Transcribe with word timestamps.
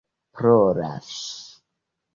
ploras 0.37 1.15